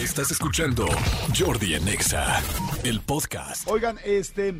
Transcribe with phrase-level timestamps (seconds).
[0.00, 0.86] Estás escuchando
[1.38, 2.42] Jordi en Exa,
[2.84, 3.68] el podcast.
[3.68, 4.54] Oigan, este,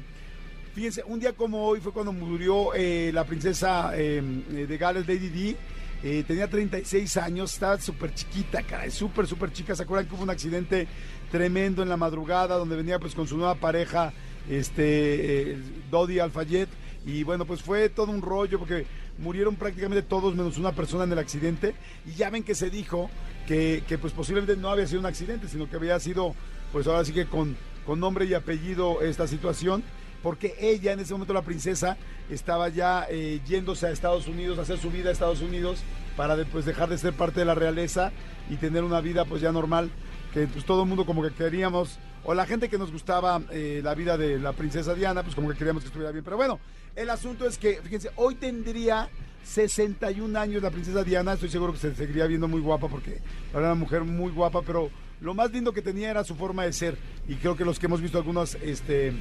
[0.75, 5.31] fíjense, un día como hoy fue cuando murió eh, la princesa eh, de Gales, Lady
[5.31, 5.57] Di.
[6.03, 9.75] Eh, tenía 36 años, estaba súper chiquita, caray, súper, súper chica.
[9.75, 10.87] ¿Se acuerdan que hubo un accidente
[11.31, 14.13] tremendo en la madrugada donde venía pues con su nueva pareja,
[14.47, 15.57] este,
[15.91, 16.69] Dodi Alfayet?
[17.05, 18.87] Y bueno, pues fue todo un rollo porque
[19.19, 21.75] murieron prácticamente todos menos una persona en el accidente.
[22.07, 23.11] Y ya ven que se dijo
[23.47, 26.35] que, que, pues posiblemente no había sido un accidente, sino que había sido,
[26.73, 27.57] pues ahora sí que con,
[27.87, 29.83] con nombre y apellido esta situación
[30.23, 31.97] porque ella en ese momento la princesa
[32.29, 35.81] estaba ya eh, yéndose a Estados Unidos, a hacer su vida a Estados Unidos
[36.17, 38.13] para después dejar de ser parte de la realeza
[38.51, 39.91] y tener una vida pues ya normal,
[40.33, 43.81] que pues todo el mundo como que queríamos, o la gente que nos gustaba eh,
[43.83, 46.25] la vida de la princesa Diana, pues como que queríamos que estuviera bien.
[46.25, 46.61] Pero bueno,
[46.97, 49.09] el asunto es que, fíjense, hoy tendría
[49.45, 53.21] 61 años la princesa Diana, estoy seguro que se seguiría viendo muy guapa porque
[53.53, 56.73] era una mujer muy guapa, pero lo más lindo que tenía era su forma de
[56.73, 59.13] ser y creo que los que hemos visto algunos, este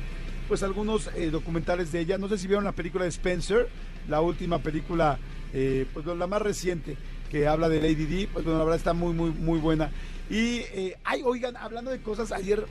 [0.47, 2.17] pues algunos eh, documentales de ella.
[2.17, 3.69] No sé si vieron la película de Spencer,
[4.07, 5.19] la última película,
[5.53, 6.97] eh, pues la más reciente,
[7.29, 8.25] que habla de Lady Di.
[8.25, 9.91] Pues bueno, la verdad está muy, muy, muy buena.
[10.27, 10.63] Y,
[11.03, 12.65] ay, oigan, hablando de cosas, ayer,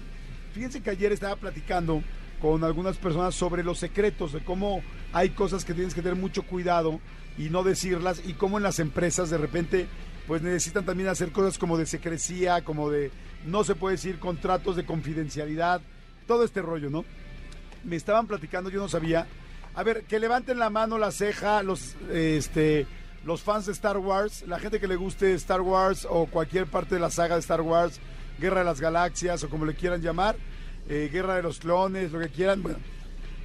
[0.59, 2.03] fíjense que ayer estaba platicando
[2.43, 6.43] con algunas personas sobre los secretos, de cómo hay cosas que tienes que tener mucho
[6.43, 6.99] cuidado
[7.39, 9.87] y no decirlas, y cómo en las empresas de repente
[10.27, 13.13] pues necesitan también hacer cosas como de secrecía, como de
[13.47, 15.81] no se puede decir contratos de confidencialidad,
[16.27, 17.05] todo este rollo, ¿no?
[17.85, 19.29] me estaban platicando, yo no sabía.
[19.77, 22.89] A ver, que levanten la mano, la ceja, los, este,
[23.25, 26.97] los fans de Star Wars, la gente que le guste Star Wars o cualquier parte
[26.97, 28.01] de la saga de Star Wars,
[28.41, 30.37] Guerra de las Galaxias o como le quieran llamar,
[30.89, 32.63] eh, Guerra de los Clones, lo que quieran.
[32.63, 32.79] Bueno,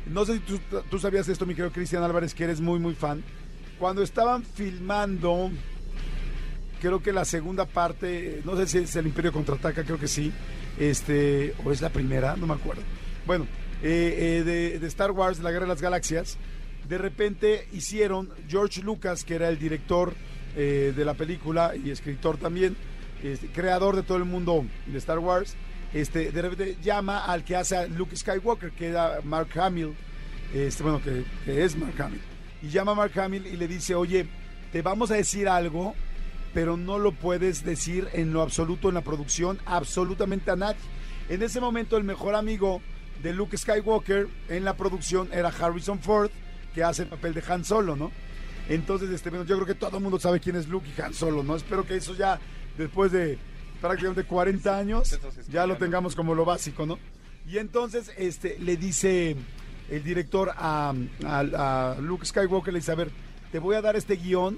[0.08, 2.94] no sé si tú, tú sabías esto, mi querido Cristian Álvarez, que eres muy, muy
[2.94, 3.24] fan.
[3.80, 5.52] Cuando estaban filmando,
[6.82, 10.32] creo que la segunda parte, no sé si es el Imperio Contraataca, creo que sí,
[10.80, 12.82] este, o es la primera, no me acuerdo.
[13.26, 13.46] Bueno,
[13.82, 16.38] eh, eh, de, de, Star Wars, La Guerra de las Galaxias,
[16.88, 20.14] de repente hicieron George Lucas, que era el director
[20.56, 22.76] eh, de la película y escritor también,
[23.24, 25.56] este, creador de todo el mundo de Star Wars,
[25.94, 29.94] este, de repente llama al que hace a Luke Skywalker, que era Mark Hamill,
[30.54, 32.22] este, bueno, que, que es Mark Hamill,
[32.62, 34.28] y llama a Mark Hamill y le dice, oye,
[34.72, 35.96] te vamos a decir algo,
[36.54, 40.80] pero no lo puedes decir en lo absoluto en la producción, absolutamente a nadie.
[41.30, 42.82] En ese momento el mejor amigo
[43.22, 46.30] de Luke Skywalker en la producción era Harrison Ford,
[46.74, 48.12] que hace el papel de Han Solo, ¿no?
[48.70, 51.14] Entonces, este, bueno, yo creo que todo el mundo sabe quién es Luke y Han
[51.14, 51.56] Solo, ¿no?
[51.56, 52.40] Espero que eso ya,
[52.78, 53.38] después de
[53.88, 56.98] prácticamente 40 años, ya lo tengamos como lo básico, ¿no?
[57.48, 59.36] Y entonces, este, le dice
[59.90, 60.94] el director a,
[61.26, 63.12] a, a Luke Skywalker, le dice, a ver,
[63.52, 64.58] te voy a dar este guion,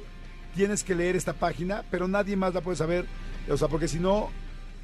[0.56, 3.06] tienes que leer esta página, pero nadie más la puede saber,
[3.50, 4.30] o sea, porque si no,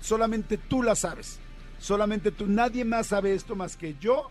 [0.01, 1.39] solamente tú la sabes
[1.81, 4.29] solamente tú, nadie más sabe esto más que yo,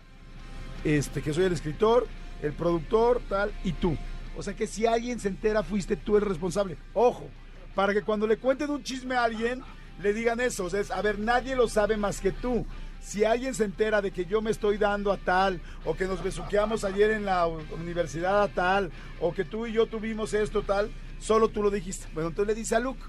[0.83, 2.07] este, que soy el escritor,
[2.41, 3.95] el productor, tal, y tú.
[4.37, 6.77] O sea que si alguien se entera, fuiste tú el responsable.
[6.93, 7.27] Ojo,
[7.75, 9.61] para que cuando le cuenten un chisme a alguien,
[10.01, 10.67] le digan eso.
[10.67, 12.65] Es, a ver, nadie lo sabe más que tú.
[13.01, 16.23] Si alguien se entera de que yo me estoy dando a tal, o que nos
[16.23, 20.91] besuqueamos ayer en la universidad a tal, o que tú y yo tuvimos esto tal,
[21.19, 22.07] solo tú lo dijiste.
[22.13, 23.01] Bueno, entonces le dice a Luke.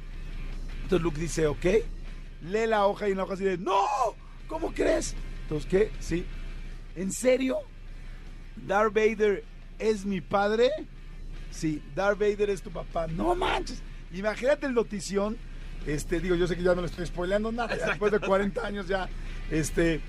[0.82, 1.64] Entonces Luke dice, ok,
[2.42, 3.86] lee la hoja y en la hoja ¡No!
[4.48, 5.14] ¿Cómo crees?
[5.42, 5.90] Entonces, ¿qué?
[6.00, 6.24] Sí.
[6.96, 7.58] ¿En serio?
[8.56, 9.44] ¿Darth Vader
[9.78, 10.70] es mi padre?
[11.50, 13.06] Sí, Darth Vader es tu papá.
[13.06, 13.82] No manches.
[14.12, 15.36] Imagínate el notición.
[15.86, 17.74] Este, digo, yo sé que ya no le estoy spoileando nada.
[17.74, 19.08] Después de 40 años ya.
[19.50, 20.00] Este,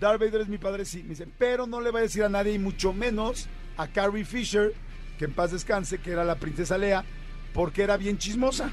[0.00, 1.02] Darth Vader es mi padre, sí.
[1.02, 3.46] Me dicen, pero no le va a decir a nadie, y mucho menos
[3.76, 4.72] a Carrie Fisher,
[5.18, 7.04] que en paz descanse, que era la princesa Lea,
[7.52, 8.70] porque era bien chismosa.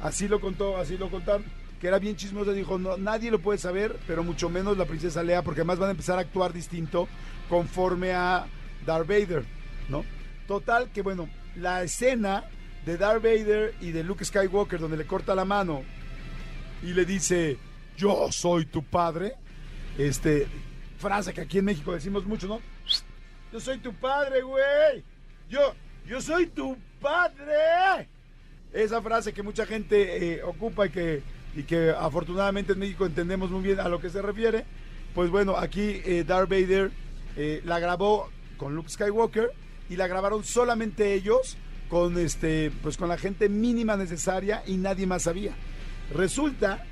[0.00, 1.44] Así lo contó, así lo contaron
[1.82, 5.24] que era bien chismosa, dijo, no, nadie lo puede saber, pero mucho menos la princesa
[5.24, 7.08] Lea, porque además van a empezar a actuar distinto
[7.48, 8.46] conforme a
[8.86, 9.44] Darth Vader,
[9.88, 10.04] ¿no?
[10.46, 12.44] Total, que bueno, la escena
[12.84, 15.82] de Darth Vader y de Luke Skywalker, donde le corta la mano
[16.82, 17.58] y le dice,
[17.96, 19.34] yo soy tu padre,
[19.98, 20.46] este,
[20.98, 22.60] frase que aquí en México decimos mucho, ¿no?
[23.52, 25.04] Yo soy tu padre, güey.
[25.48, 25.74] Yo,
[26.06, 28.08] yo soy tu padre.
[28.72, 31.22] Esa frase que mucha gente eh, ocupa y que
[31.54, 34.64] y que afortunadamente en México entendemos muy bien a lo que se refiere.
[35.14, 36.90] Pues bueno, aquí eh, Darth Vader
[37.36, 39.50] eh, la grabó con Luke Skywalker
[39.90, 41.56] y la grabaron solamente ellos
[41.92, 45.52] con este pues con la gente mínima necesaria y nadie más sabía.
[46.14, 46.82] Resulta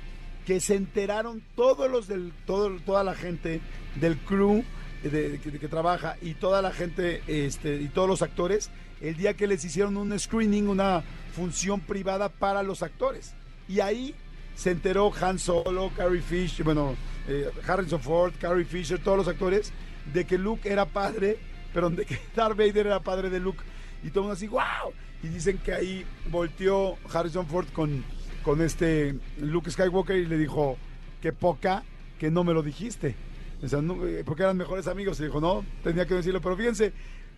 [0.45, 3.61] que se enteraron todos los del toda la gente
[3.95, 4.63] del crew
[5.01, 8.69] de, que trabaja y toda la gente este, y todos los actores
[9.01, 11.01] el día que les hicieron un screening, una
[11.35, 13.33] función privada para los actores.
[13.67, 14.13] Y ahí
[14.53, 16.95] se enteró Han Solo, Carrie Fisher, bueno,
[17.27, 19.73] eh, Harrison Ford, Carrie Fisher, todos los actores,
[20.13, 21.39] de que Luke era padre,
[21.73, 23.63] pero de que Darth Vader era padre de Luke.
[24.03, 24.93] Y todo el mundo así, wow.
[25.23, 28.03] Y dicen que ahí volteó Harrison Ford con,
[28.43, 30.77] con este Luke Skywalker y le dijo,
[31.21, 31.83] qué poca
[32.19, 33.15] que no me lo dijiste.
[33.63, 35.19] O sea, eh, porque eran mejores amigos.
[35.19, 36.41] Y dijo, no, tenía que decirlo.
[36.41, 36.93] Pero fíjense,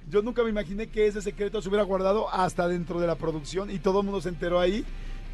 [0.10, 3.70] yo nunca me imaginé que ese secreto se hubiera guardado hasta dentro de la producción
[3.70, 4.86] y todo el mundo se enteró ahí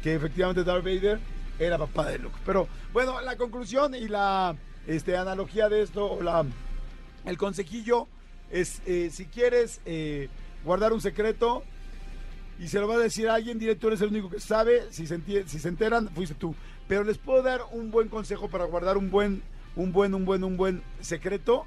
[0.02, 1.20] que efectivamente Darth Vader
[1.58, 2.36] era papá de Luke.
[2.44, 4.56] Pero bueno, la conclusión y la
[4.86, 6.44] este, analogía de esto, la,
[7.24, 8.08] el consejillo
[8.50, 10.28] es, eh, si quieres eh,
[10.64, 11.62] guardar un secreto
[12.58, 15.06] y se lo va a decir a alguien, directo eres el único que sabe, si
[15.06, 16.54] se, si se enteran, fuiste tú.
[16.86, 19.42] Pero les puedo dar un buen consejo para guardar un buen,
[19.76, 21.66] un buen, un buen, un buen secreto.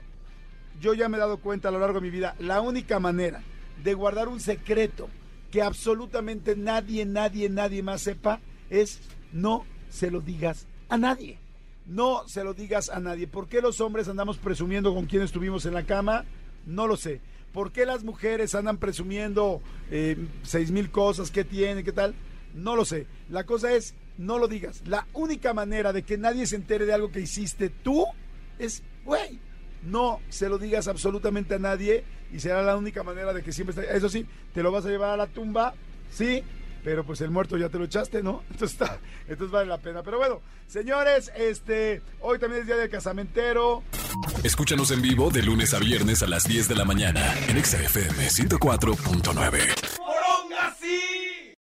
[0.79, 3.41] Yo ya me he dado cuenta a lo largo de mi vida, la única manera
[3.83, 5.09] de guardar un secreto
[5.51, 8.99] que absolutamente nadie, nadie, nadie más sepa es
[9.31, 11.39] no se lo digas a nadie.
[11.85, 13.27] No se lo digas a nadie.
[13.27, 16.25] ¿Por qué los hombres andamos presumiendo con quién estuvimos en la cama?
[16.65, 17.21] No lo sé.
[17.51, 19.61] ¿Por qué las mujeres andan presumiendo
[19.91, 21.29] eh, seis mil cosas?
[21.29, 21.85] ¿Qué tienen?
[21.85, 22.15] ¿Qué tal?
[22.55, 23.05] No lo sé.
[23.29, 24.81] La cosa es, no lo digas.
[24.87, 28.05] La única manera de que nadie se entere de algo que hiciste tú
[28.57, 29.39] es, güey,
[29.83, 33.79] no se lo digas absolutamente a nadie y será la única manera de que siempre
[33.79, 33.95] esté.
[33.95, 35.75] Eso sí, te lo vas a llevar a la tumba,
[36.09, 36.43] sí,
[36.83, 38.43] pero pues el muerto ya te lo echaste, ¿no?
[38.51, 40.03] Entonces, está, entonces vale la pena.
[40.03, 43.83] Pero bueno, señores, este, hoy también es día del casamentero.
[44.43, 47.81] Escúchanos en vivo de lunes a viernes a las 10 de la mañana en Exa
[47.81, 49.92] FM 104.9.